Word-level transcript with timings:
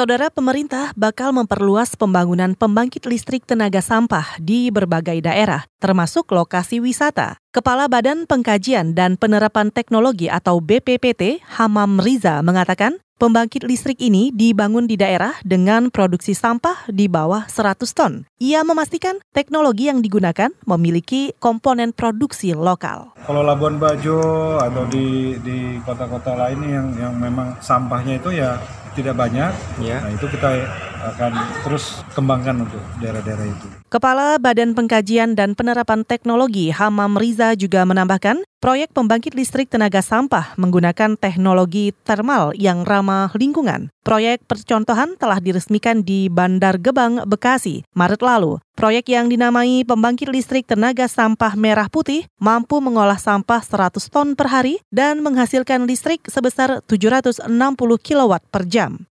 Saudara 0.00 0.32
pemerintah 0.32 0.96
bakal 0.96 1.28
memperluas 1.36 1.92
pembangunan 1.92 2.56
pembangkit 2.56 3.04
listrik 3.04 3.44
tenaga 3.44 3.84
sampah 3.84 4.40
di 4.40 4.72
berbagai 4.72 5.20
daerah, 5.20 5.68
termasuk 5.76 6.24
lokasi 6.32 6.80
wisata. 6.80 7.36
Kepala 7.52 7.84
Badan 7.84 8.24
Pengkajian 8.24 8.96
dan 8.96 9.20
Penerapan 9.20 9.68
Teknologi 9.68 10.32
atau 10.32 10.64
BPPT, 10.64 11.44
Hamam 11.44 12.00
Riza, 12.00 12.40
mengatakan 12.40 12.96
Pembangkit 13.20 13.68
listrik 13.68 14.00
ini 14.00 14.32
dibangun 14.32 14.88
di 14.88 14.96
daerah 14.96 15.36
dengan 15.44 15.92
produksi 15.92 16.32
sampah 16.32 16.88
di 16.88 17.04
bawah 17.04 17.44
100 17.52 17.84
ton. 17.92 18.24
Ia 18.40 18.64
memastikan 18.64 19.20
teknologi 19.36 19.92
yang 19.92 20.00
digunakan 20.00 20.48
memiliki 20.64 21.36
komponen 21.36 21.92
produksi 21.92 22.56
lokal. 22.56 23.12
Kalau 23.20 23.44
Labuan 23.44 23.76
Bajo 23.76 24.16
atau 24.56 24.88
di 24.88 25.36
di 25.44 25.76
kota-kota 25.84 26.32
lain 26.32 26.64
yang 26.64 26.88
yang 26.96 27.12
memang 27.12 27.60
sampahnya 27.60 28.16
itu 28.16 28.40
ya 28.40 28.56
tidak 28.96 29.14
banyak, 29.14 29.52
ya. 29.82 30.02
nah 30.02 30.10
itu 30.10 30.26
kita 30.26 30.66
akan 31.00 31.32
terus 31.64 32.04
kembangkan 32.12 32.68
untuk 32.68 32.82
daerah-daerah 33.00 33.46
itu. 33.48 33.66
Kepala 33.88 34.36
Badan 34.36 34.76
Pengkajian 34.76 35.32
dan 35.32 35.56
Penerapan 35.56 36.04
Teknologi 36.04 36.68
Hamam 36.74 37.16
Riza 37.16 37.56
juga 37.56 37.86
menambahkan, 37.88 38.44
proyek 38.60 38.92
pembangkit 38.92 39.32
listrik 39.32 39.72
tenaga 39.72 40.04
sampah 40.04 40.52
menggunakan 40.60 41.16
teknologi 41.16 41.96
termal 42.04 42.52
yang 42.52 42.84
ramah 42.84 43.32
lingkungan. 43.32 43.88
Proyek 44.04 44.44
percontohan 44.44 45.16
telah 45.16 45.40
diresmikan 45.40 46.04
di 46.04 46.28
Bandar 46.28 46.76
Gebang, 46.76 47.24
Bekasi, 47.24 47.88
Maret 47.96 48.20
lalu. 48.20 48.60
Proyek 48.76 49.12
yang 49.12 49.32
dinamai 49.32 49.84
pembangkit 49.84 50.28
listrik 50.28 50.68
tenaga 50.68 51.08
sampah 51.08 51.56
merah 51.56 51.88
putih 51.88 52.28
mampu 52.36 52.80
mengolah 52.80 53.20
sampah 53.20 53.64
100 53.64 54.00
ton 54.12 54.36
per 54.36 54.48
hari 54.52 54.80
dan 54.92 55.24
menghasilkan 55.24 55.88
listrik 55.88 56.24
sebesar 56.28 56.84
760 56.84 57.48
kW 58.00 58.32
per 58.52 58.64
jam. 58.68 59.09